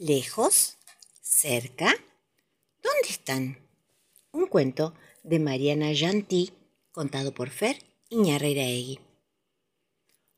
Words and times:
¿Lejos? 0.00 0.78
¿Cerca? 1.20 1.94
¿Dónde 2.82 3.10
están? 3.10 3.58
Un 4.32 4.46
cuento 4.46 4.94
de 5.24 5.38
Mariana 5.38 5.92
Yanti, 5.92 6.54
contado 6.90 7.34
por 7.34 7.50
Fer 7.50 7.84
Iñarreiraegui. 8.08 8.98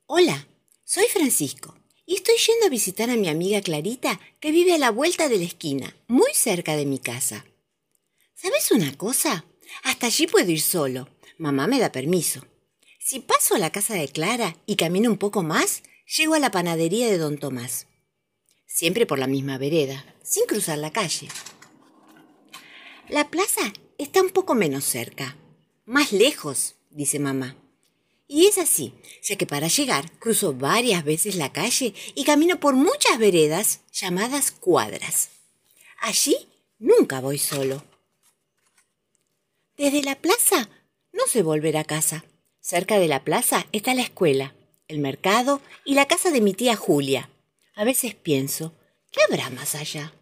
Hola, 0.06 0.48
soy 0.82 1.04
Francisco 1.04 1.76
y 2.04 2.16
estoy 2.16 2.34
yendo 2.44 2.66
a 2.66 2.70
visitar 2.70 3.08
a 3.08 3.14
mi 3.14 3.28
amiga 3.28 3.60
Clarita 3.60 4.18
que 4.40 4.50
vive 4.50 4.74
a 4.74 4.78
la 4.78 4.90
vuelta 4.90 5.28
de 5.28 5.38
la 5.38 5.44
esquina, 5.44 5.96
muy 6.08 6.34
cerca 6.34 6.74
de 6.74 6.84
mi 6.84 6.98
casa. 6.98 7.46
¿Sabes 8.34 8.72
una 8.72 8.98
cosa? 8.98 9.44
Hasta 9.84 10.08
allí 10.08 10.26
puedo 10.26 10.50
ir 10.50 10.60
solo. 10.60 11.08
Mamá 11.38 11.68
me 11.68 11.78
da 11.78 11.92
permiso. 11.92 12.44
Si 12.98 13.20
paso 13.20 13.54
a 13.54 13.60
la 13.60 13.70
casa 13.70 13.94
de 13.94 14.08
Clara 14.08 14.56
y 14.66 14.74
camino 14.74 15.08
un 15.08 15.18
poco 15.18 15.44
más, 15.44 15.84
llego 16.16 16.34
a 16.34 16.40
la 16.40 16.50
panadería 16.50 17.06
de 17.06 17.18
don 17.18 17.38
Tomás. 17.38 17.86
Siempre 18.72 19.04
por 19.04 19.18
la 19.18 19.26
misma 19.26 19.58
vereda, 19.58 20.02
sin 20.22 20.46
cruzar 20.46 20.78
la 20.78 20.90
calle. 20.90 21.28
La 23.10 23.28
plaza 23.28 23.70
está 23.98 24.22
un 24.22 24.30
poco 24.30 24.54
menos 24.54 24.84
cerca. 24.84 25.36
Más 25.84 26.10
lejos, 26.12 26.76
dice 26.88 27.18
mamá. 27.18 27.54
Y 28.26 28.46
es 28.46 28.56
así, 28.56 28.94
ya 29.22 29.36
que 29.36 29.46
para 29.46 29.68
llegar 29.68 30.10
cruzo 30.12 30.54
varias 30.54 31.04
veces 31.04 31.34
la 31.34 31.52
calle 31.52 31.92
y 32.14 32.24
camino 32.24 32.60
por 32.60 32.74
muchas 32.74 33.18
veredas 33.18 33.80
llamadas 33.92 34.50
cuadras. 34.50 35.28
Allí 36.00 36.34
nunca 36.78 37.20
voy 37.20 37.36
solo. 37.36 37.84
Desde 39.76 40.02
la 40.02 40.16
plaza 40.16 40.70
no 41.12 41.26
sé 41.26 41.42
volver 41.42 41.76
a 41.76 41.84
casa. 41.84 42.24
Cerca 42.60 42.98
de 42.98 43.08
la 43.08 43.22
plaza 43.22 43.66
está 43.72 43.92
la 43.92 44.02
escuela, 44.02 44.54
el 44.88 44.98
mercado 44.98 45.60
y 45.84 45.94
la 45.94 46.08
casa 46.08 46.30
de 46.30 46.40
mi 46.40 46.54
tía 46.54 46.74
Julia. 46.74 47.28
A 47.74 47.84
veces 47.84 48.14
pienso, 48.14 48.74
¿qué 49.10 49.20
habrá 49.22 49.48
más 49.50 49.74
allá? 49.74 50.12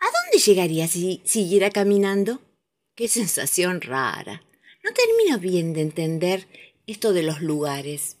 ¿A 0.00 0.06
dónde 0.06 0.38
llegaría 0.44 0.88
si 0.88 1.22
siguiera 1.24 1.70
caminando? 1.70 2.40
Qué 2.94 3.08
sensación 3.08 3.80
rara. 3.80 4.42
No 4.82 4.90
termino 4.92 5.38
bien 5.38 5.74
de 5.74 5.82
entender 5.82 6.48
esto 6.86 7.12
de 7.12 7.22
los 7.22 7.42
lugares. 7.42 8.16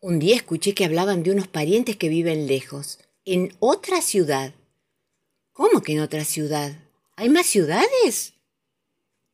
Un 0.00 0.18
día 0.18 0.36
escuché 0.36 0.74
que 0.74 0.84
hablaban 0.84 1.22
de 1.22 1.32
unos 1.32 1.48
parientes 1.48 1.96
que 1.96 2.08
viven 2.08 2.46
lejos, 2.46 2.98
en 3.24 3.56
otra 3.58 4.00
ciudad. 4.00 4.54
¿Cómo 5.52 5.82
que 5.82 5.92
en 5.92 6.00
otra 6.00 6.24
ciudad? 6.24 6.76
¿Hay 7.16 7.30
más 7.30 7.46
ciudades? 7.46 8.34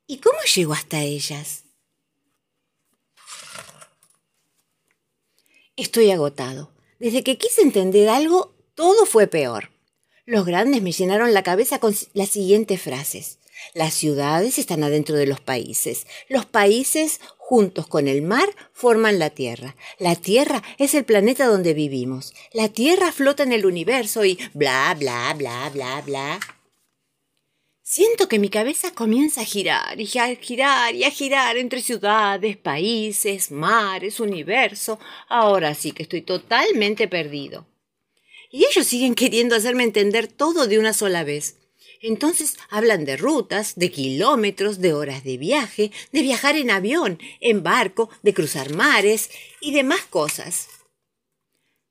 ¿Y 0.06 0.18
cómo 0.18 0.38
llego 0.54 0.72
hasta 0.72 1.02
ellas? 1.02 1.64
Estoy 5.80 6.10
agotado. 6.10 6.70
Desde 6.98 7.24
que 7.24 7.38
quise 7.38 7.62
entender 7.62 8.10
algo, 8.10 8.54
todo 8.74 9.06
fue 9.06 9.28
peor. 9.28 9.70
Los 10.26 10.44
grandes 10.44 10.82
me 10.82 10.92
llenaron 10.92 11.32
la 11.32 11.42
cabeza 11.42 11.78
con 11.78 11.96
las 12.12 12.28
siguientes 12.28 12.82
frases. 12.82 13.38
Las 13.72 13.94
ciudades 13.94 14.58
están 14.58 14.84
adentro 14.84 15.16
de 15.16 15.24
los 15.24 15.40
países. 15.40 16.06
Los 16.28 16.44
países, 16.44 17.22
juntos 17.38 17.86
con 17.86 18.08
el 18.08 18.20
mar, 18.20 18.46
forman 18.74 19.18
la 19.18 19.30
Tierra. 19.30 19.74
La 19.98 20.16
Tierra 20.16 20.62
es 20.76 20.92
el 20.92 21.06
planeta 21.06 21.46
donde 21.46 21.72
vivimos. 21.72 22.34
La 22.52 22.68
Tierra 22.68 23.10
flota 23.10 23.42
en 23.42 23.54
el 23.54 23.64
universo 23.64 24.26
y 24.26 24.38
bla, 24.52 24.94
bla, 24.98 25.34
bla, 25.34 25.70
bla, 25.70 26.02
bla. 26.02 26.40
Siento 27.92 28.28
que 28.28 28.38
mi 28.38 28.50
cabeza 28.50 28.94
comienza 28.94 29.40
a 29.40 29.44
girar 29.44 30.00
y 30.00 30.04
a 30.16 30.36
girar 30.36 30.94
y 30.94 31.02
a 31.02 31.10
girar 31.10 31.56
entre 31.56 31.82
ciudades, 31.82 32.56
países, 32.56 33.50
mares, 33.50 34.20
universo. 34.20 35.00
Ahora 35.28 35.74
sí 35.74 35.90
que 35.90 36.04
estoy 36.04 36.22
totalmente 36.22 37.08
perdido. 37.08 37.66
Y 38.48 38.64
ellos 38.64 38.86
siguen 38.86 39.16
queriendo 39.16 39.56
hacerme 39.56 39.82
entender 39.82 40.28
todo 40.28 40.68
de 40.68 40.78
una 40.78 40.92
sola 40.92 41.24
vez. 41.24 41.56
Entonces 42.00 42.58
hablan 42.68 43.04
de 43.04 43.16
rutas, 43.16 43.74
de 43.74 43.90
kilómetros, 43.90 44.78
de 44.78 44.92
horas 44.92 45.24
de 45.24 45.36
viaje, 45.36 45.90
de 46.12 46.22
viajar 46.22 46.54
en 46.54 46.70
avión, 46.70 47.18
en 47.40 47.64
barco, 47.64 48.08
de 48.22 48.32
cruzar 48.32 48.72
mares 48.72 49.32
y 49.60 49.72
demás 49.72 50.02
cosas. 50.02 50.68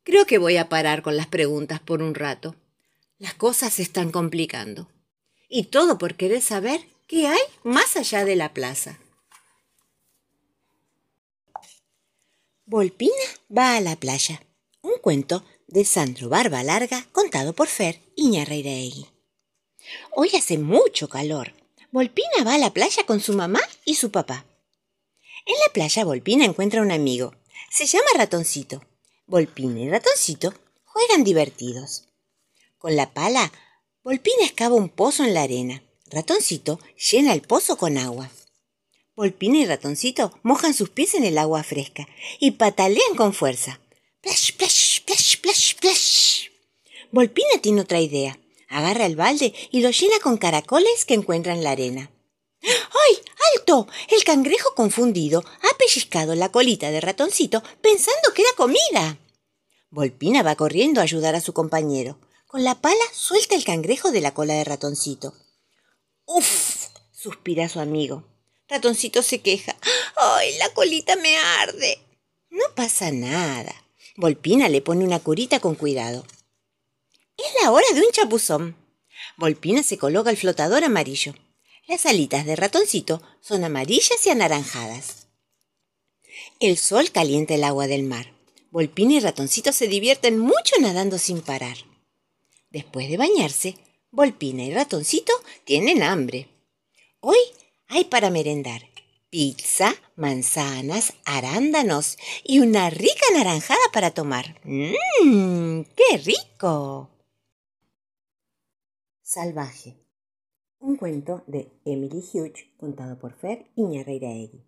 Creo 0.04 0.26
que 0.26 0.38
voy 0.38 0.56
a 0.56 0.70
parar 0.70 1.02
con 1.02 1.18
las 1.18 1.28
preguntas 1.28 1.82
por 1.82 2.02
un 2.02 2.16
rato. 2.16 2.56
Las 3.18 3.34
cosas 3.34 3.74
se 3.74 3.82
están 3.82 4.14
complicando. 4.14 4.88
Y 5.50 5.64
todo 5.64 5.98
por 5.98 6.16
querer 6.16 6.42
saber 6.42 6.80
qué 7.08 7.28
hay 7.28 7.42
más 7.64 7.98
allá 7.98 8.24
de 8.24 8.36
la 8.36 8.54
plaza. 8.54 9.00
Volpina 12.66 13.14
va 13.50 13.76
a 13.76 13.82
la 13.82 13.96
playa. 13.96 14.44
Un 14.82 15.00
cuento 15.02 15.44
de 15.68 15.86
Sandro 15.86 16.30
Barba 16.30 16.62
Larga 16.62 17.08
contado 17.12 17.54
por 17.54 17.68
Fer 17.68 18.00
Iñarreiraegui. 18.16 19.08
Hoy 20.12 20.30
hace 20.36 20.60
mucho 20.60 21.10
calor. 21.10 21.54
Volpina 21.92 22.44
va 22.46 22.54
a 22.54 22.60
la 22.60 22.72
playa 22.72 23.04
con 23.08 23.20
su 23.20 23.34
mamá 23.34 23.60
y 23.86 23.96
su 23.96 24.12
papá. 24.12 24.46
En 25.48 25.56
la 25.66 25.74
playa 25.74 26.06
Volpina 26.06 26.46
encuentra 26.46 26.84
un 26.84 26.92
amigo. 26.92 27.34
Se 27.72 27.88
llama 27.88 28.06
Ratoncito. 28.16 28.84
Volpina 29.26 29.80
y 29.80 29.90
Ratoncito 29.90 30.54
juegan 30.86 31.24
divertidos. 31.24 32.08
Con 32.78 32.96
la 32.96 33.12
pala 33.16 33.52
Volpina 34.02 34.46
excava 34.46 34.76
un 34.76 34.88
pozo 34.88 35.26
en 35.26 35.34
la 35.34 35.42
arena. 35.42 35.84
Ratoncito 36.10 36.80
llena 37.12 37.34
el 37.34 37.42
pozo 37.42 37.78
con 37.78 37.98
agua. 37.98 38.32
Volpina 39.14 39.58
y 39.58 39.66
Ratoncito 39.66 40.32
mojan 40.42 40.74
sus 40.74 40.90
pies 40.90 41.16
en 41.16 41.26
el 41.26 41.38
agua 41.38 41.64
fresca 41.64 42.08
y 42.40 42.52
patalean 42.52 43.16
con 43.18 43.34
fuerza. 43.34 43.82
Plash, 44.22 44.54
plash, 44.54 45.02
plash, 45.02 45.42
plash, 45.42 45.76
plash. 45.76 46.48
Volpina 47.12 47.60
tiene 47.62 47.82
otra 47.82 48.00
idea. 48.00 48.40
Agarra 48.70 49.06
el 49.06 49.18
balde 49.18 49.54
y 49.70 49.82
lo 49.82 49.90
llena 49.90 50.18
con 50.24 50.38
caracoles 50.38 51.04
que 51.04 51.16
encuentra 51.16 51.54
en 51.54 51.66
la 51.66 51.72
arena. 51.72 52.10
¡Ay! 52.62 53.20
¡Alto! 53.56 53.88
El 54.10 54.24
cangrejo 54.24 54.76
confundido 54.76 55.44
ha 55.62 55.78
pellizcado 55.78 56.36
la 56.36 56.54
colita 56.54 56.90
de 56.90 57.02
ratoncito 57.02 57.62
pensando 57.82 58.34
que 58.34 58.44
era 58.44 58.52
comida. 58.56 59.20
Volpina 59.90 60.42
va 60.42 60.56
corriendo 60.56 61.02
a 61.02 61.04
ayudar 61.04 61.36
a 61.36 61.42
su 61.42 61.52
compañero. 61.52 62.18
Con 62.50 62.64
la 62.64 62.82
pala 62.82 62.96
suelta 63.14 63.54
el 63.54 63.64
cangrejo 63.64 64.10
de 64.10 64.22
la 64.22 64.34
cola 64.34 64.56
de 64.56 64.64
ratoncito. 64.64 65.36
¡Uf! 66.26 66.88
suspira 67.12 67.70
su 67.70 67.80
amigo. 67.80 68.24
Ratoncito 68.68 69.22
se 69.22 69.42
queja. 69.42 69.78
¡Ay, 70.16 70.58
la 70.58 70.74
colita 70.74 71.16
me 71.18 71.38
arde! 71.38 72.00
No 72.50 72.64
pasa 72.74 73.12
nada. 73.12 73.76
Volpina 74.16 74.68
le 74.68 74.82
pone 74.82 75.06
una 75.06 75.20
curita 75.20 75.60
con 75.60 75.76
cuidado. 75.76 76.26
Es 77.38 77.62
la 77.62 77.70
hora 77.70 77.86
de 77.94 78.02
un 78.02 78.12
chapuzón. 78.12 78.76
Volpina 79.38 79.84
se 79.84 80.00
coloca 80.00 80.32
el 80.32 80.38
flotador 80.38 80.84
amarillo. 80.84 81.36
Las 81.88 82.08
alitas 82.08 82.48
de 82.48 82.56
ratoncito 82.56 83.22
son 83.42 83.64
amarillas 83.64 84.26
y 84.26 84.32
anaranjadas. 84.32 85.28
El 86.60 86.80
sol 86.80 87.12
calienta 87.12 87.54
el 87.54 87.64
agua 87.64 87.86
del 87.86 88.02
mar. 88.02 88.34
Volpina 88.72 89.14
y 89.14 89.20
ratoncito 89.20 89.72
se 89.72 89.88
divierten 89.88 90.40
mucho 90.40 90.74
nadando 90.80 91.20
sin 91.20 91.42
parar. 91.42 91.78
Después 92.70 93.10
de 93.10 93.18
bañarse, 93.18 93.76
Volpina 94.12 94.64
y 94.64 94.74
Ratoncito 94.74 95.34
tienen 95.64 96.04
hambre. 96.04 96.48
Hoy 97.20 97.38
hay 97.88 98.06
para 98.06 98.30
merendar 98.30 98.82
pizza, 99.30 99.94
manzanas, 100.16 101.14
arándanos 101.26 102.18
y 102.44 102.60
una 102.60 102.90
rica 102.90 103.26
naranjada 103.34 103.80
para 103.94 104.12
tomar. 104.12 104.60
¡Mmm! 104.64 105.84
¡Qué 105.96 106.18
rico! 106.18 107.10
Salvaje. 109.22 109.98
Un 110.80 110.96
cuento 110.96 111.44
de 111.46 111.72
Emily 111.86 112.24
Hughes 112.34 112.66
contado 112.78 113.20
por 113.20 113.34
Fer 113.34 113.70
Iñarreiraegui. 113.76 114.66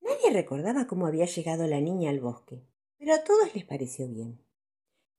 Nadie 0.00 0.30
recordaba 0.32 0.86
cómo 0.86 1.06
había 1.06 1.26
llegado 1.26 1.66
la 1.66 1.80
niña 1.80 2.10
al 2.10 2.20
bosque, 2.20 2.62
pero 2.98 3.14
a 3.14 3.22
todos 3.22 3.54
les 3.54 3.64
pareció 3.64 4.08
bien. 4.08 4.45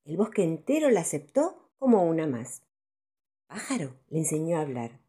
El 0.08 0.16
bosque 0.16 0.42
entero 0.42 0.88
la 0.88 1.00
aceptó 1.00 1.70
como 1.78 2.02
una 2.02 2.26
más. 2.26 2.62
Pájaro 3.46 4.00
le 4.08 4.20
enseñó 4.20 4.56
a 4.56 4.62
hablar. 4.62 5.02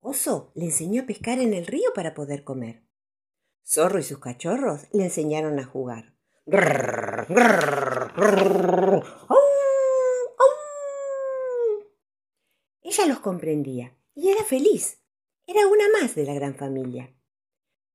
Oso 0.00 0.50
le 0.54 0.64
enseñó 0.64 1.02
a 1.02 1.06
pescar 1.06 1.40
en 1.40 1.52
el 1.52 1.66
río 1.66 1.92
para 1.94 2.14
poder 2.14 2.42
comer. 2.42 2.82
Zorro 3.66 3.98
y 3.98 4.02
sus 4.02 4.18
cachorros 4.18 4.86
le 4.92 5.04
enseñaron 5.04 5.58
a 5.58 5.64
jugar. 5.66 6.14
Ella 12.80 13.06
los 13.06 13.20
comprendía 13.20 13.94
y 14.14 14.30
era 14.30 14.42
feliz. 14.42 15.02
Era 15.46 15.66
una 15.66 15.84
más 16.00 16.14
de 16.14 16.24
la 16.24 16.32
gran 16.32 16.54
familia. 16.54 17.14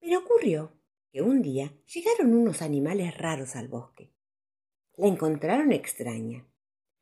Pero 0.06 0.20
ocurrió 0.20 0.72
que 1.12 1.24
un 1.24 1.42
día 1.42 1.74
llegaron 1.92 2.36
unos 2.36 2.62
animales 2.62 3.18
raros 3.18 3.56
al 3.56 3.68
bosque. 3.68 4.14
La 4.98 5.08
encontraron 5.08 5.72
extraña. 5.72 6.48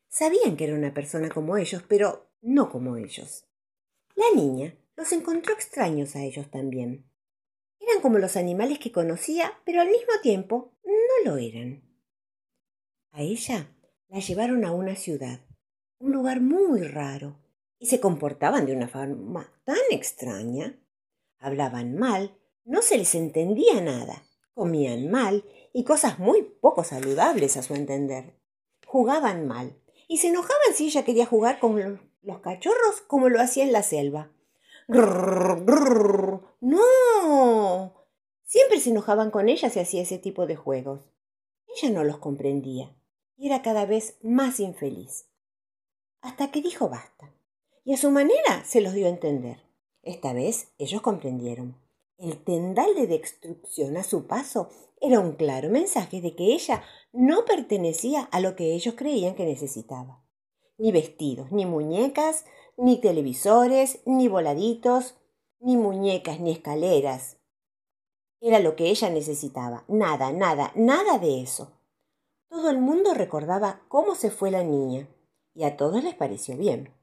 Sabían 0.07 0.55
que 0.55 0.63
era 0.63 0.73
una 0.73 0.93
persona 0.93 1.27
como 1.27 1.57
ellos, 1.57 1.83
pero 1.85 2.31
no 2.41 2.69
como 2.69 2.95
ellos. 2.95 3.45
La 4.15 4.23
niña 4.33 4.77
los 4.95 5.11
encontró 5.11 5.53
extraños 5.53 6.15
a 6.15 6.23
ellos 6.23 6.49
también. 6.49 7.05
Eran 7.77 8.01
como 8.01 8.19
los 8.19 8.37
animales 8.37 8.79
que 8.79 8.93
conocía, 8.93 9.51
pero 9.65 9.81
al 9.81 9.89
mismo 9.89 10.13
tiempo 10.21 10.71
no 10.85 11.29
lo 11.29 11.37
eran. 11.37 11.83
A 13.11 13.21
ella 13.21 13.67
la 14.07 14.19
llevaron 14.19 14.63
a 14.63 14.71
una 14.71 14.95
ciudad, 14.95 15.41
un 15.99 16.13
lugar 16.13 16.39
muy 16.39 16.83
raro, 16.83 17.37
y 17.79 17.87
se 17.87 17.99
comportaban 17.99 18.65
de 18.65 18.73
una 18.73 18.87
forma 18.87 19.51
tan 19.65 19.75
extraña. 19.91 20.79
Hablaban 21.39 21.97
mal, 21.97 22.37
no 22.65 22.81
se 22.81 22.97
les 22.97 23.13
entendía 23.15 23.81
nada, 23.81 24.23
comían 24.53 25.11
mal 25.11 25.43
y 25.73 25.83
cosas 25.83 26.19
muy 26.19 26.43
poco 26.43 26.83
saludables 26.83 27.57
a 27.57 27.63
su 27.63 27.73
entender. 27.73 28.39
Jugaban 28.85 29.47
mal 29.47 29.79
y 30.07 30.17
se 30.17 30.29
enojaban 30.29 30.73
si 30.73 30.85
ella 30.85 31.03
quería 31.03 31.25
jugar 31.25 31.59
con 31.59 32.01
los 32.21 32.39
cachorros 32.39 33.01
como 33.07 33.29
lo 33.29 33.41
hacía 33.41 33.63
en 33.63 33.71
la 33.71 33.83
selva. 33.83 34.31
¡No! 36.61 37.93
Siempre 38.43 38.79
se 38.79 38.91
enojaban 38.91 39.31
con 39.31 39.49
ella 39.49 39.69
si 39.69 39.79
hacía 39.79 40.01
ese 40.01 40.19
tipo 40.19 40.45
de 40.45 40.55
juegos. 40.55 41.11
Ella 41.67 41.89
no 41.91 42.03
los 42.03 42.17
comprendía 42.19 42.95
y 43.37 43.47
era 43.47 43.61
cada 43.61 43.85
vez 43.85 44.17
más 44.21 44.59
infeliz. 44.59 45.25
Hasta 46.21 46.51
que 46.51 46.61
dijo 46.61 46.87
basta. 46.89 47.33
Y 47.83 47.93
a 47.93 47.97
su 47.97 48.11
manera 48.11 48.63
se 48.63 48.79
los 48.79 48.93
dio 48.93 49.07
a 49.07 49.09
entender. 49.09 49.57
Esta 50.03 50.31
vez 50.31 50.69
ellos 50.77 51.01
comprendieron. 51.01 51.82
El 52.17 52.43
tendal 52.43 52.95
de 52.95 53.07
destrucción 53.07 53.97
a 53.97 54.03
su 54.03 54.27
paso 54.27 54.69
era 55.01 55.19
un 55.19 55.33
claro 55.33 55.69
mensaje 55.69 56.21
de 56.21 56.35
que 56.35 56.53
ella 56.53 56.83
no 57.11 57.45
pertenecía 57.45 58.21
a 58.31 58.39
lo 58.39 58.55
que 58.55 58.73
ellos 58.73 58.95
creían 58.95 59.35
que 59.35 59.45
necesitaba. 59.45 60.23
Ni 60.77 60.91
vestidos, 60.91 61.51
ni 61.51 61.65
muñecas, 61.65 62.45
ni 62.77 62.99
televisores, 62.99 64.01
ni 64.05 64.27
voladitos, 64.27 65.15
ni 65.59 65.77
muñecas, 65.77 66.39
ni 66.39 66.51
escaleras. 66.51 67.37
Era 68.39 68.59
lo 68.59 68.75
que 68.75 68.89
ella 68.89 69.09
necesitaba. 69.09 69.85
Nada, 69.87 70.31
nada, 70.31 70.71
nada 70.75 71.17
de 71.17 71.41
eso. 71.41 71.71
Todo 72.49 72.69
el 72.69 72.79
mundo 72.79 73.13
recordaba 73.13 73.81
cómo 73.87 74.15
se 74.15 74.29
fue 74.29 74.51
la 74.51 74.63
niña, 74.63 75.07
y 75.53 75.63
a 75.63 75.77
todos 75.77 76.03
les 76.03 76.15
pareció 76.15 76.57
bien. 76.57 76.93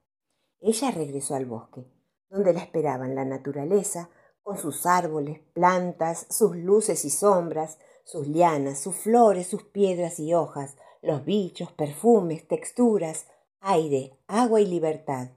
Ella 0.60 0.90
regresó 0.90 1.34
al 1.34 1.46
bosque, 1.46 1.86
donde 2.28 2.52
la 2.52 2.60
esperaban 2.60 3.14
la 3.14 3.24
naturaleza, 3.24 4.10
con 4.50 4.58
sus 4.58 4.84
árboles, 4.84 5.38
plantas, 5.52 6.26
sus 6.28 6.56
luces 6.56 7.04
y 7.04 7.10
sombras, 7.10 7.78
sus 8.02 8.26
lianas, 8.26 8.80
sus 8.80 8.96
flores, 8.96 9.46
sus 9.46 9.62
piedras 9.62 10.18
y 10.18 10.34
hojas, 10.34 10.74
los 11.02 11.24
bichos, 11.24 11.70
perfumes, 11.70 12.48
texturas, 12.48 13.28
aire, 13.60 14.18
agua 14.26 14.60
y 14.60 14.66
libertad, 14.66 15.28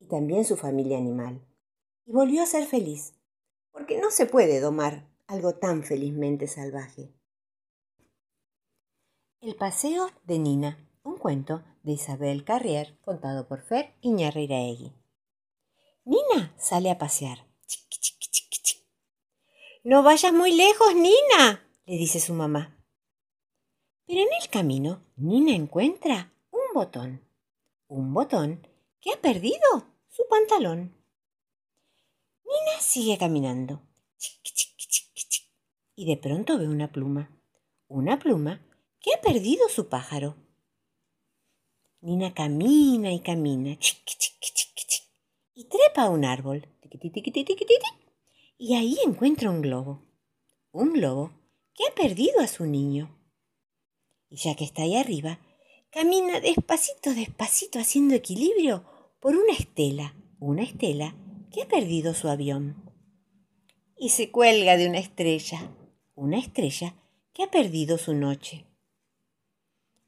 y 0.00 0.06
también 0.06 0.46
su 0.46 0.56
familia 0.56 0.96
animal. 0.96 1.46
Y 2.06 2.12
volvió 2.12 2.42
a 2.42 2.46
ser 2.46 2.64
feliz, 2.64 3.12
porque 3.72 4.00
no 4.00 4.10
se 4.10 4.24
puede 4.24 4.58
domar 4.58 5.06
algo 5.26 5.54
tan 5.56 5.82
felizmente 5.82 6.46
salvaje. 6.46 7.12
El 9.42 9.54
paseo 9.54 10.08
de 10.24 10.38
Nina, 10.38 10.78
un 11.02 11.18
cuento 11.18 11.62
de 11.82 11.92
Isabel 11.92 12.42
Carrier, 12.42 12.98
contado 13.04 13.46
por 13.46 13.60
Fer 13.60 13.92
Iñarreiraegui. 14.00 14.94
Nina 16.06 16.54
sale 16.56 16.90
a 16.90 16.96
pasear. 16.96 17.52
No 19.84 20.02
vayas 20.02 20.32
muy 20.32 20.52
lejos, 20.52 20.94
Nina, 20.94 21.68
le 21.86 21.96
dice 21.96 22.20
su 22.20 22.34
mamá. 22.34 22.78
Pero 24.06 24.20
en 24.20 24.28
el 24.40 24.48
camino, 24.48 25.04
Nina 25.16 25.52
encuentra 25.54 26.32
un 26.50 26.60
botón. 26.74 27.26
Un 27.88 28.14
botón 28.14 28.66
que 29.00 29.12
ha 29.12 29.20
perdido 29.20 29.86
su 30.08 30.22
pantalón. 30.28 30.94
Nina 32.44 32.80
sigue 32.80 33.18
caminando. 33.18 33.82
Y 35.96 36.06
de 36.06 36.16
pronto 36.16 36.58
ve 36.58 36.68
una 36.68 36.92
pluma. 36.92 37.30
Una 37.88 38.18
pluma 38.18 38.60
¿Qué 39.02 39.10
ha 39.14 39.20
perdido 39.20 39.68
su 39.68 39.88
pájaro. 39.88 40.36
Nina 42.02 42.32
camina 42.32 43.12
y 43.12 43.18
camina 43.20 43.76
y 45.54 45.64
trepa 45.64 46.02
a 46.04 46.10
un 46.10 46.24
árbol 46.24 46.68
y 48.64 48.76
ahí 48.76 48.96
encuentra 49.04 49.50
un 49.50 49.60
globo. 49.60 50.04
Un 50.70 50.92
globo 50.92 51.32
que 51.74 51.82
ha 51.84 51.94
perdido 51.96 52.40
a 52.40 52.46
su 52.46 52.64
niño. 52.64 53.10
Y 54.28 54.36
ya 54.36 54.54
que 54.54 54.62
está 54.62 54.82
ahí 54.82 54.94
arriba, 54.94 55.40
camina 55.90 56.38
despacito, 56.38 57.12
despacito, 57.12 57.80
haciendo 57.80 58.14
equilibrio 58.14 58.84
por 59.18 59.34
una 59.34 59.52
estela, 59.52 60.14
una 60.38 60.62
estela 60.62 61.16
que 61.50 61.62
ha 61.62 61.66
perdido 61.66 62.14
su 62.14 62.28
avión. 62.28 62.76
Y 63.96 64.10
se 64.10 64.30
cuelga 64.30 64.76
de 64.76 64.88
una 64.88 65.00
estrella, 65.00 65.74
una 66.14 66.38
estrella 66.38 66.94
que 67.32 67.42
ha 67.42 67.50
perdido 67.50 67.98
su 67.98 68.14
noche 68.14 68.64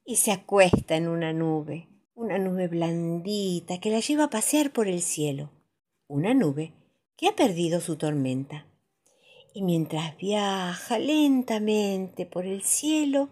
y 0.05 0.15
se 0.15 0.31
acuesta 0.31 0.95
en 0.95 1.09
una 1.09 1.33
nube, 1.33 1.89
una 2.15 2.39
nube 2.39 2.69
blandita 2.69 3.81
que 3.81 3.91
la 3.91 3.99
lleva 3.99 4.25
a 4.25 4.31
pasear 4.31 4.73
por 4.73 4.87
el 4.87 5.03
cielo, 5.03 5.50
una 6.07 6.35
nube 6.35 6.73
que 7.16 7.28
ha 7.28 7.37
perdido 7.37 7.81
su 7.81 7.96
tormenta. 7.96 8.66
Y 9.52 9.62
mientras 9.62 10.16
viaja 10.16 10.99
lentamente 10.99 12.26
por 12.26 12.44
el 12.44 12.62
cielo, 12.62 13.28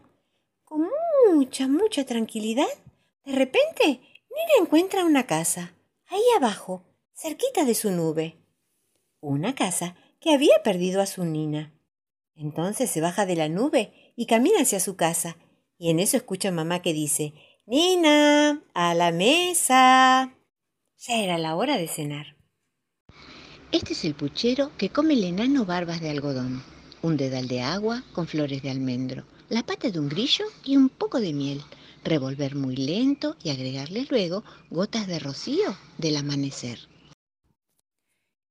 con 0.64 0.88
mucha, 1.28 1.66
mucha 1.68 2.04
tranquilidad, 2.04 2.68
de 3.24 3.32
repente 3.32 3.84
Nina 3.84 4.52
encuentra 4.60 5.04
una 5.04 5.26
casa, 5.26 5.74
ahí 6.06 6.22
abajo, 6.36 6.84
cerquita 7.12 7.64
de 7.64 7.74
su 7.74 7.90
nube. 7.90 8.36
Una 9.20 9.54
casa 9.54 9.96
que 10.20 10.32
había 10.32 10.62
perdido 10.62 11.00
a 11.00 11.06
su 11.06 11.24
Nina. 11.24 11.72
Entonces 12.34 12.90
se 12.90 13.00
baja 13.00 13.26
de 13.26 13.36
la 13.36 13.48
nube 13.48 14.12
y 14.16 14.26
camina 14.26 14.60
hacia 14.60 14.80
su 14.80 14.96
casa, 14.96 15.36
y 15.76 15.90
en 15.90 15.98
eso 15.98 16.16
escucha 16.16 16.48
a 16.48 16.52
mamá 16.52 16.82
que 16.82 16.92
dice, 16.92 17.34
Nina, 17.66 18.62
a 18.74 18.94
la 18.94 19.10
mesa. 19.12 20.34
Ya 20.98 21.16
era 21.16 21.38
la 21.38 21.56
hora 21.56 21.76
de 21.76 21.88
cenar. 21.88 22.36
Este 23.72 23.94
es 23.94 24.04
el 24.04 24.14
puchero 24.14 24.70
que 24.76 24.90
come 24.90 25.14
el 25.14 25.24
enano 25.24 25.64
barbas 25.64 26.02
de 26.02 26.10
algodón, 26.10 26.62
un 27.00 27.16
dedal 27.16 27.48
de 27.48 27.62
agua 27.62 28.04
con 28.12 28.26
flores 28.26 28.62
de 28.62 28.68
almendro, 28.68 29.24
la 29.48 29.62
pata 29.62 29.90
de 29.90 29.98
un 29.98 30.10
grillo 30.10 30.44
y 30.62 30.76
un 30.76 30.90
poco 30.90 31.20
de 31.20 31.32
miel, 31.32 31.62
revolver 32.04 32.54
muy 32.54 32.76
lento 32.76 33.34
y 33.42 33.48
agregarle 33.48 34.06
luego 34.10 34.44
gotas 34.68 35.06
de 35.06 35.18
rocío 35.18 35.74
del 35.96 36.18
amanecer. 36.18 36.80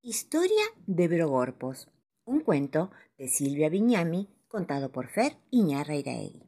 Historia 0.01 0.63
de 0.87 1.07
Brogorpos, 1.07 1.87
un 2.25 2.39
cuento 2.39 2.89
de 3.19 3.27
Silvia 3.27 3.69
Viñami 3.69 4.27
contado 4.47 4.91
por 4.91 5.07
Fer 5.07 5.37
Iñarra 5.51 5.95
Iraegui. 5.95 6.41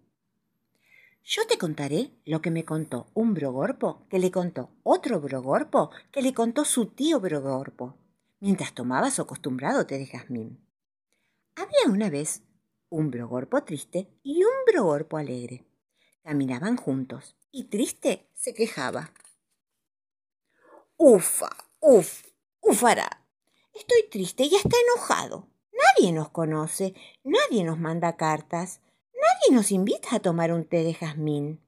Yo 1.23 1.45
te 1.47 1.59
contaré 1.59 2.09
lo 2.25 2.41
que 2.41 2.49
me 2.49 2.65
contó 2.65 3.05
un 3.13 3.35
brogorpo 3.35 4.07
que 4.09 4.17
le 4.17 4.31
contó 4.31 4.71
otro 4.81 5.21
brogorpo 5.21 5.91
que 6.11 6.23
le 6.23 6.33
contó 6.33 6.65
su 6.65 6.87
tío 6.87 7.19
brogorpo, 7.19 7.99
mientras 8.43 8.73
tomaba 8.73 9.09
su 9.09 9.21
acostumbrado 9.21 9.87
té 9.87 9.97
de 9.97 10.05
jazmín. 10.05 10.59
Había 11.55 11.89
una 11.89 12.09
vez 12.09 12.43
un 12.89 13.09
brogorpo 13.09 13.63
triste 13.63 14.09
y 14.21 14.43
un 14.43 14.51
brogorpo 14.67 15.15
alegre. 15.15 15.65
Caminaban 16.23 16.75
juntos 16.75 17.37
y 17.51 17.69
triste 17.69 18.27
se 18.33 18.53
quejaba. 18.53 19.13
Ufa, 20.97 21.51
uf, 21.79 22.23
ufará. 22.59 23.25
Estoy 23.73 24.09
triste 24.11 24.43
y 24.43 24.55
está 24.55 24.75
enojado. 24.87 25.47
Nadie 25.71 26.11
nos 26.11 26.27
conoce, 26.29 26.95
nadie 27.23 27.63
nos 27.63 27.79
manda 27.79 28.17
cartas. 28.17 28.81
Nadie 29.13 29.55
nos 29.55 29.71
invita 29.71 30.17
a 30.17 30.19
tomar 30.19 30.51
un 30.51 30.65
té 30.65 30.83
de 30.83 30.93
jazmín. 30.93 31.65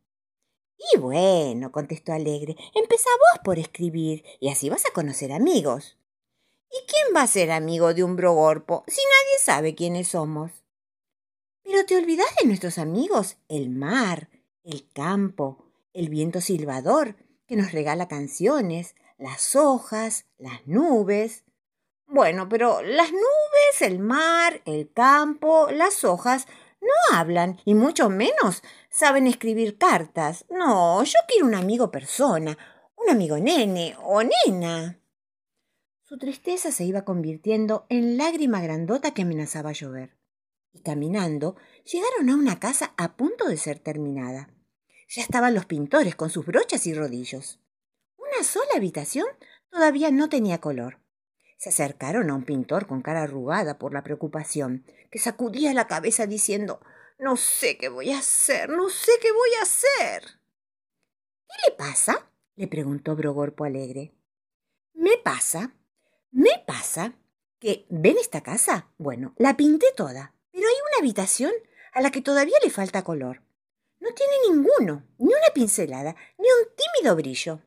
Y 0.94 1.00
bueno, 1.00 1.72
contestó 1.72 2.12
alegre, 2.12 2.58
empezá 2.74 3.10
vos 3.18 3.40
por 3.46 3.60
escribir 3.60 4.26
y 4.42 4.50
así 4.50 4.70
vas 4.70 4.86
a 4.86 4.92
conocer 4.92 5.32
amigos. 5.32 5.98
¿Y 6.72 6.78
quién 6.88 7.16
va 7.16 7.24
a 7.24 7.28
ser 7.28 7.52
amigo 7.52 7.94
de 7.94 8.04
un 8.04 8.16
brogorpo 8.16 8.84
si 8.88 9.02
nadie 9.02 9.40
sabe 9.44 9.76
quiénes 9.76 10.10
somos? 10.10 10.52
Pero 11.64 11.86
te 11.86 11.98
olvidas 11.98 12.28
de 12.40 12.48
nuestros 12.48 12.78
amigos, 12.78 13.38
el 13.48 13.70
mar, 13.70 14.30
el 14.64 14.90
campo, 14.92 15.66
el 15.94 16.10
viento 16.10 16.42
silbador, 16.42 17.16
que 17.48 17.56
nos 17.56 17.72
regala 17.72 18.08
canciones, 18.08 18.96
las 19.18 19.56
hojas, 19.56 20.26
las 20.38 20.66
nubes. 20.68 21.44
Bueno, 22.08 22.50
pero 22.50 22.82
las 22.82 23.12
nubes, 23.12 23.82
el 23.82 24.00
mar, 24.00 24.62
el 24.66 24.92
campo, 24.92 25.70
las 25.72 26.04
hojas 26.04 26.48
no 26.82 27.18
hablan 27.18 27.60
y 27.66 27.74
mucho 27.74 28.10
menos 28.10 28.62
saben 28.90 29.28
escribir 29.28 29.78
cartas. 29.78 30.46
No, 30.50 31.04
yo 31.04 31.20
quiero 31.28 31.46
un 31.46 31.56
amigo 31.56 31.90
persona, 31.92 32.58
un 32.96 33.10
amigo 33.10 33.38
nene 33.38 33.96
o 34.04 34.22
nena. 34.24 35.00
Su 36.08 36.20
tristeza 36.20 36.72
se 36.72 36.86
iba 36.86 37.04
convirtiendo 37.04 37.88
en 37.90 38.16
lágrima 38.16 38.62
grandota 38.62 39.16
que 39.16 39.24
amenazaba 39.24 39.72
llover. 39.72 40.16
Y 40.72 40.82
caminando, 40.82 41.56
llegaron 41.84 42.30
a 42.30 42.36
una 42.36 42.60
casa 42.60 42.94
a 42.96 43.18
punto 43.18 43.48
de 43.48 43.58
ser 43.58 43.80
terminada. 43.80 44.52
Ya 45.10 45.24
estaban 45.24 45.56
los 45.56 45.66
pintores 45.66 46.16
con 46.16 46.30
sus 46.30 46.46
brochas 46.46 46.86
y 46.86 46.94
rodillos. 46.94 47.60
Una 48.18 48.44
sola 48.44 48.70
habitación 48.76 49.26
todavía 49.72 50.12
no 50.12 50.30
tenía 50.30 50.62
color. 50.62 51.00
Se 51.58 51.70
acercaron 51.70 52.30
a 52.30 52.36
un 52.36 52.46
pintor 52.46 52.86
con 52.86 53.02
cara 53.02 53.24
arrugada 53.24 53.80
por 53.80 53.92
la 53.92 54.04
preocupación, 54.04 54.86
que 55.10 55.18
sacudía 55.18 55.74
la 55.74 55.88
cabeza 55.88 56.28
diciendo 56.28 56.82
No 57.18 57.36
sé 57.36 57.80
qué 57.80 57.90
voy 57.90 58.12
a 58.12 58.20
hacer, 58.20 58.70
no 58.70 58.90
sé 58.90 59.12
qué 59.20 59.32
voy 59.32 59.50
a 59.60 59.64
hacer. 59.64 60.24
¿Qué 61.48 61.72
le 61.72 61.76
pasa? 61.76 62.30
le 62.56 62.68
preguntó 62.68 63.16
Brogorpo 63.16 63.64
alegre. 63.64 64.14
Me 64.94 65.18
pasa, 65.18 65.74
me 66.36 66.62
pasa 66.68 67.14
que, 67.62 67.86
¿ven 67.90 68.18
esta 68.20 68.42
casa? 68.42 68.92
Bueno, 68.98 69.34
la 69.38 69.56
pinté 69.56 69.86
toda, 69.96 70.36
pero 70.52 70.68
hay 70.68 70.74
una 70.74 71.00
habitación 71.00 71.54
a 71.94 72.02
la 72.02 72.12
que 72.12 72.22
todavía 72.22 72.58
le 72.62 72.70
falta 72.70 73.06
color. 73.06 73.42
No 74.02 74.10
tiene 74.14 74.34
ninguno, 74.50 75.08
ni 75.18 75.28
una 75.28 75.54
pincelada, 75.54 76.14
ni 76.38 76.46
un 76.46 76.76
tímido 76.76 77.16
brillo. 77.16 77.62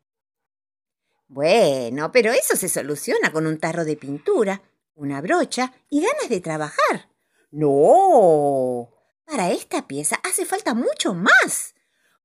Bueno, 1.28 2.12
pero 2.12 2.30
eso 2.32 2.56
se 2.56 2.68
soluciona 2.68 3.32
con 3.32 3.46
un 3.46 3.58
tarro 3.58 3.86
de 3.86 3.96
pintura, 3.96 4.60
una 4.94 5.22
brocha 5.22 5.72
y 5.88 6.02
ganas 6.02 6.28
de 6.28 6.40
trabajar. 6.42 7.08
No. 7.50 8.90
Para 9.24 9.50
esta 9.50 9.88
pieza 9.88 10.20
hace 10.24 10.44
falta 10.44 10.74
mucho 10.74 11.14
más, 11.14 11.74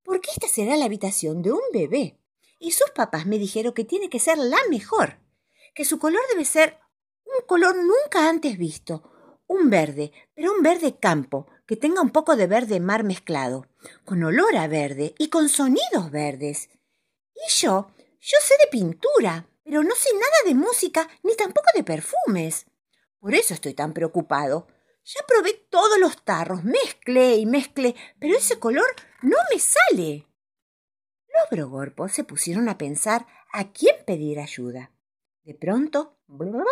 porque 0.03 0.29
esta 0.31 0.49
será 0.49 0.75
la 0.75 0.85
habitación 0.85 1.41
de 1.41 1.53
un 1.53 1.63
bebé. 1.71 2.19
Y 2.59 2.71
sus 2.71 2.91
papás 2.91 3.25
me 3.25 3.39
dijeron 3.39 3.73
que 3.73 3.85
tiene 3.85 4.09
que 4.09 4.19
ser 4.19 4.37
la 4.37 4.59
mejor, 4.69 5.22
que 5.73 5.85
su 5.85 5.99
color 5.99 6.21
debe 6.31 6.45
ser 6.45 6.79
un 7.25 7.45
color 7.47 7.75
nunca 7.75 8.29
antes 8.29 8.57
visto, 8.57 9.41
un 9.47 9.69
verde, 9.69 10.11
pero 10.35 10.53
un 10.53 10.61
verde 10.61 10.97
campo, 10.99 11.47
que 11.65 11.75
tenga 11.77 12.01
un 12.01 12.11
poco 12.11 12.35
de 12.35 12.47
verde 12.47 12.79
mar 12.79 13.03
mezclado, 13.03 13.67
con 14.05 14.23
olor 14.23 14.55
a 14.57 14.67
verde 14.67 15.15
y 15.17 15.29
con 15.29 15.49
sonidos 15.49 16.11
verdes. 16.11 16.69
Y 17.33 17.49
yo 17.49 17.87
yo 18.25 18.37
sé 18.41 18.55
de 18.63 18.71
pintura, 18.71 19.49
pero 19.65 19.83
no 19.83 19.93
sé 19.95 20.09
nada 20.13 20.37
de 20.45 20.55
música 20.55 21.09
ni 21.23 21.35
tampoco 21.35 21.67
de 21.75 21.83
perfumes. 21.83 22.65
Por 23.19 23.35
eso 23.35 23.53
estoy 23.53 23.73
tan 23.73 23.93
preocupado. 23.93 24.67
Ya 25.03 25.27
probé 25.27 25.53
todos 25.69 25.99
los 25.99 26.23
tarros, 26.23 26.63
mezclé 26.63 27.35
y 27.35 27.45
mezclé, 27.45 27.95
pero 28.19 28.37
ese 28.37 28.59
color 28.59 28.87
no 29.23 29.35
me 29.51 29.59
sale. 29.59 30.25
Los 31.27 31.49
brogorpos 31.51 32.13
se 32.13 32.23
pusieron 32.23 32.69
a 32.69 32.77
pensar 32.77 33.27
a 33.51 33.73
quién 33.73 33.97
pedir 34.07 34.39
ayuda. 34.39 34.92
De 35.43 35.53
pronto, 35.53 36.17
una 36.27 36.63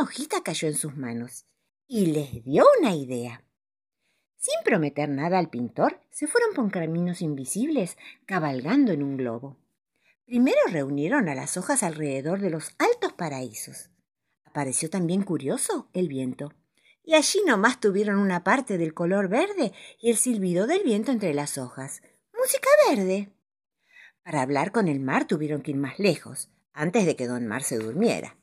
hojita 0.00 0.42
cayó 0.42 0.66
en 0.68 0.74
sus 0.74 0.96
manos 0.96 1.46
y 1.86 2.06
les 2.06 2.44
dio 2.44 2.64
una 2.80 2.94
idea. 2.94 3.44
Sin 4.36 4.54
prometer 4.64 5.08
nada 5.08 5.38
al 5.38 5.50
pintor, 5.50 6.00
se 6.10 6.26
fueron 6.26 6.54
por 6.54 6.70
caminos 6.72 7.22
invisibles, 7.22 7.96
cabalgando 8.26 8.90
en 8.90 9.04
un 9.04 9.16
globo. 9.16 9.58
Primero 10.24 10.58
reunieron 10.70 11.28
a 11.28 11.36
las 11.36 11.56
hojas 11.56 11.84
alrededor 11.84 12.40
de 12.40 12.50
los 12.50 12.74
altos 12.78 13.12
paraísos. 13.12 13.90
Apareció 14.44 14.90
también 14.90 15.22
curioso 15.22 15.88
el 15.92 16.08
viento. 16.08 16.52
Y 17.04 17.14
allí 17.14 17.40
nomás 17.46 17.78
tuvieron 17.78 18.18
una 18.18 18.42
parte 18.42 18.78
del 18.78 18.94
color 18.94 19.28
verde 19.28 19.72
y 20.00 20.10
el 20.10 20.16
silbido 20.16 20.66
del 20.66 20.82
viento 20.82 21.12
entre 21.12 21.34
las 21.34 21.58
hojas. 21.58 22.02
Música 22.36 22.68
verde. 22.88 23.32
Para 24.24 24.42
hablar 24.42 24.72
con 24.72 24.88
el 24.88 25.00
mar 25.00 25.26
tuvieron 25.26 25.62
que 25.62 25.72
ir 25.72 25.76
más 25.76 25.98
lejos, 25.98 26.51
antes 26.72 27.06
de 27.06 27.16
que 27.16 27.26
don 27.26 27.46
Mar 27.46 27.62
se 27.62 27.78
durmiera. 27.78 28.36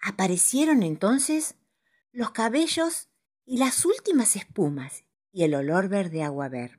Aparecieron 0.00 0.82
entonces 0.82 1.54
los 2.12 2.30
cabellos 2.30 3.08
y 3.44 3.58
las 3.58 3.84
últimas 3.84 4.36
espumas 4.36 5.04
y 5.32 5.44
el 5.44 5.54
olor 5.54 5.88
verde 5.88 6.22
agua 6.22 6.48
ver. 6.48 6.78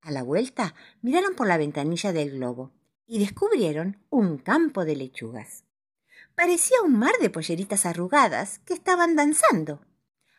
A 0.00 0.10
la 0.10 0.22
vuelta 0.22 0.74
miraron 1.02 1.34
por 1.34 1.46
la 1.46 1.58
ventanilla 1.58 2.12
del 2.12 2.32
globo 2.32 2.72
y 3.06 3.18
descubrieron 3.18 3.98
un 4.10 4.38
campo 4.38 4.84
de 4.84 4.96
lechugas. 4.96 5.64
Parecía 6.34 6.82
un 6.82 6.98
mar 6.98 7.14
de 7.20 7.30
polleritas 7.30 7.84
arrugadas 7.84 8.60
que 8.60 8.74
estaban 8.74 9.16
danzando. 9.16 9.80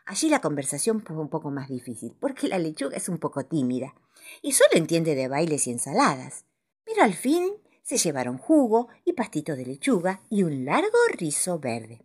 Allí 0.05 0.29
la 0.29 0.41
conversación 0.41 1.01
fue 1.01 1.17
un 1.17 1.29
poco 1.29 1.51
más 1.51 1.67
difícil, 1.67 2.15
porque 2.19 2.47
la 2.47 2.57
lechuga 2.57 2.97
es 2.97 3.09
un 3.09 3.17
poco 3.17 3.45
tímida 3.45 3.93
y 4.41 4.53
solo 4.53 4.71
entiende 4.73 5.13
de 5.13 5.27
bailes 5.27 5.67
y 5.67 5.71
ensaladas. 5.71 6.45
Pero 6.83 7.03
al 7.03 7.13
fin 7.13 7.53
se 7.89 7.97
llevaron 7.97 8.37
jugo 8.37 8.89
y 9.03 9.13
pastito 9.13 9.55
de 9.55 9.65
lechuga 9.65 10.21
y 10.29 10.43
un 10.43 10.63
largo 10.63 10.99
rizo 11.17 11.57
verde. 11.57 12.03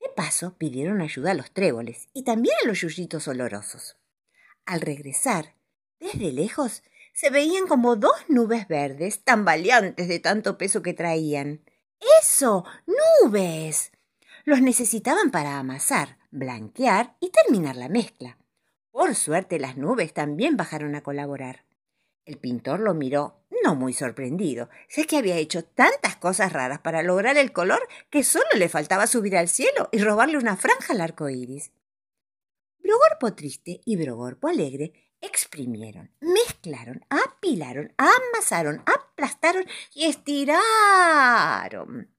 De 0.00 0.08
paso 0.16 0.56
pidieron 0.58 1.00
ayuda 1.00 1.30
a 1.30 1.34
los 1.34 1.52
tréboles 1.52 2.08
y 2.12 2.24
también 2.24 2.56
a 2.60 2.66
los 2.66 2.80
yuyitos 2.80 3.28
olorosos. 3.28 3.98
Al 4.66 4.80
regresar, 4.80 5.54
desde 6.00 6.32
lejos 6.32 6.82
se 7.12 7.30
veían 7.30 7.68
como 7.68 7.94
dos 7.94 8.16
nubes 8.26 8.66
verdes, 8.66 9.22
tambaleantes 9.22 10.08
de 10.08 10.18
tanto 10.18 10.58
peso 10.58 10.82
que 10.82 10.92
traían. 10.92 11.60
¡Eso! 12.20 12.64
¡Nubes! 13.22 13.92
Los 14.44 14.60
necesitaban 14.60 15.30
para 15.30 15.60
amasar, 15.60 16.18
blanquear 16.32 17.16
y 17.20 17.30
terminar 17.30 17.76
la 17.76 17.88
mezcla. 17.88 18.38
Por 18.90 19.14
suerte 19.14 19.60
las 19.60 19.76
nubes 19.76 20.12
también 20.12 20.56
bajaron 20.56 20.96
a 20.96 21.04
colaborar. 21.04 21.64
El 22.24 22.38
pintor 22.38 22.80
lo 22.80 22.92
miró, 22.92 23.39
no 23.62 23.74
muy 23.74 23.92
sorprendido, 23.92 24.68
sé 24.88 25.06
que 25.06 25.16
había 25.16 25.36
hecho 25.36 25.64
tantas 25.64 26.16
cosas 26.16 26.52
raras 26.52 26.80
para 26.80 27.02
lograr 27.02 27.36
el 27.36 27.52
color 27.52 27.80
que 28.10 28.24
solo 28.24 28.46
le 28.56 28.68
faltaba 28.68 29.06
subir 29.06 29.36
al 29.36 29.48
cielo 29.48 29.88
y 29.92 29.98
robarle 29.98 30.38
una 30.38 30.56
franja 30.56 30.92
al 30.92 31.00
arco 31.00 31.28
iris. 31.28 31.72
Brogorpo 32.78 33.34
triste 33.34 33.80
y 33.84 33.96
Brogorpo 33.96 34.48
alegre 34.48 34.92
exprimieron, 35.20 36.10
mezclaron, 36.20 37.04
apilaron, 37.10 37.92
amasaron, 37.96 38.82
aplastaron 38.86 39.64
y 39.94 40.06
estiraron. 40.06 42.14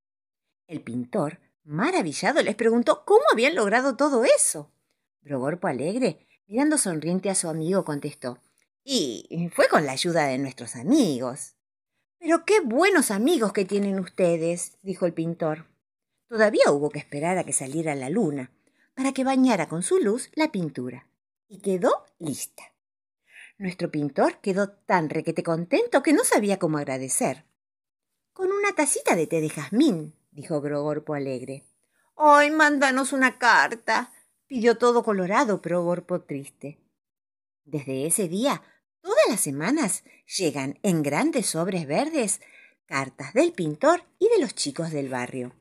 El 0.68 0.82
pintor, 0.82 1.40
maravillado, 1.64 2.42
les 2.42 2.56
preguntó 2.56 3.04
cómo 3.06 3.24
habían 3.32 3.56
logrado 3.56 3.98
todo 3.98 4.24
eso. 4.24 4.72
Brogorpo 5.22 5.68
alegre, 5.68 6.28
mirando 6.48 6.78
sonriente 6.78 7.30
a 7.30 7.36
su 7.36 7.50
amigo, 7.50 7.84
contestó 7.84 8.40
Y 8.84 9.50
fue 9.54 9.68
con 9.68 9.86
la 9.86 9.92
ayuda 9.92 10.26
de 10.26 10.38
nuestros 10.38 10.76
amigos. 10.76 11.56
Pero 12.20 12.46
qué 12.46 12.60
buenos 12.62 13.12
amigos 13.12 13.54
que 13.54 13.66
tienen 13.66 14.00
ustedes, 14.00 14.78
dijo 14.82 15.06
el 15.06 15.14
pintor. 15.14 15.66
Todavía 16.28 16.72
hubo 16.72 16.90
que 16.90 17.00
esperar 17.00 17.38
a 17.38 17.44
que 17.44 17.54
saliera 17.54 17.96
la 17.96 18.10
luna, 18.10 18.52
para 18.96 19.12
que 19.12 19.24
bañara 19.24 19.68
con 19.68 19.84
su 19.84 20.00
luz 20.00 20.30
la 20.36 20.52
pintura. 20.52 21.08
Y 21.48 21.62
quedó 21.62 22.06
lista. 22.20 22.64
Nuestro 23.58 23.92
pintor 23.92 24.40
quedó 24.40 24.70
tan 24.70 25.10
requete 25.10 25.44
contento 25.44 26.02
que 26.02 26.14
no 26.14 26.24
sabía 26.24 26.58
cómo 26.58 26.78
agradecer. 26.78 27.46
Con 28.34 28.52
una 28.52 28.74
tacita 28.74 29.16
de 29.16 29.28
té 29.28 29.42
de 29.42 29.50
jazmín, 29.50 30.16
dijo 30.32 30.62
Brogorpo 30.62 31.14
alegre. 31.14 31.66
¡Ay, 32.16 32.50
mándanos 32.50 33.14
una 33.14 33.38
carta! 33.38 34.12
pidió 34.48 34.78
todo 34.78 35.04
colorado 35.04 35.60
Brogorpo 35.60 36.22
triste. 36.22 36.80
Desde 37.64 38.06
ese 38.06 38.28
día, 38.28 38.62
las 39.32 39.40
semanas 39.40 40.04
llegan 40.38 40.78
en 40.84 41.04
grandes 41.04 41.48
sobres 41.48 41.88
verdes 41.88 42.42
cartas 42.86 43.34
del 43.34 43.54
pintor 43.54 44.04
y 44.20 44.28
de 44.28 44.40
los 44.40 44.54
chicos 44.54 44.92
del 44.92 45.08
barrio. 45.08 45.56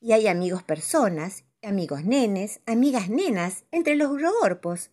Y 0.00 0.12
hay 0.12 0.26
amigos 0.28 0.62
personas, 0.62 1.44
amigos 1.62 2.04
nenes, 2.04 2.60
amigas 2.64 3.10
nenas 3.10 3.64
entre 3.70 3.96
los 3.96 4.10
Brogorpos. 4.14 4.90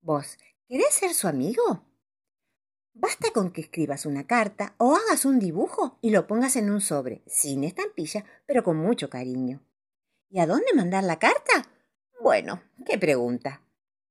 Vos, 0.00 0.38
¿Querés 0.66 0.94
ser 0.94 1.12
su 1.12 1.28
amigo? 1.28 1.84
Basta 2.94 3.30
con 3.32 3.52
que 3.52 3.60
escribas 3.60 4.06
una 4.06 4.26
carta 4.26 4.74
o 4.78 4.96
hagas 4.96 5.26
un 5.26 5.38
dibujo 5.38 5.98
y 6.00 6.08
lo 6.08 6.26
pongas 6.26 6.56
en 6.56 6.70
un 6.70 6.80
sobre, 6.80 7.22
sin 7.26 7.64
estampilla, 7.64 8.24
pero 8.46 8.64
con 8.64 8.78
mucho 8.78 9.10
cariño. 9.10 9.62
¿Y 10.30 10.40
a 10.40 10.46
dónde 10.46 10.72
mandar 10.74 11.04
la 11.04 11.18
carta? 11.18 11.68
Bueno, 12.22 12.62
qué 12.86 12.96
pregunta. 12.96 13.60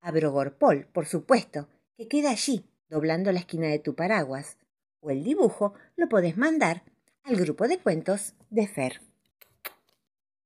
A 0.01 0.11
Brogorpol, 0.11 0.85
por 0.93 1.07
supuesto, 1.07 1.67
que 1.95 2.07
queda 2.07 2.31
allí, 2.31 2.65
doblando 2.89 3.31
la 3.31 3.39
esquina 3.39 3.67
de 3.67 3.79
tu 3.79 3.95
paraguas. 3.95 4.57
O 4.99 5.11
el 5.11 5.23
dibujo 5.23 5.73
lo 5.95 6.09
podés 6.09 6.37
mandar 6.37 6.83
al 7.23 7.35
grupo 7.35 7.67
de 7.67 7.79
cuentos 7.79 8.33
de 8.49 8.67
Fer. 8.67 9.01